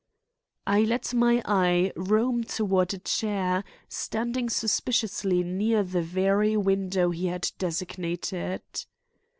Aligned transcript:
I 0.65 0.81
let 0.81 1.13
my 1.13 1.43
eye 1.45 1.91
roam 1.95 2.43
toward 2.43 2.91
a 2.95 2.97
chair 2.97 3.63
standing 3.87 4.49
suspiciously 4.49 5.43
near 5.43 5.83
the 5.83 6.01
very 6.01 6.57
window 6.57 7.11
he 7.11 7.27
had 7.27 7.51
designated. 7.59 8.63